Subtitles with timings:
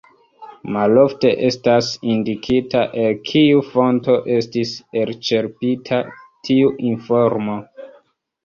[0.75, 6.01] Malofte estas indikita el kiu fonto estis elĉerpita
[6.49, 7.61] tiu informo.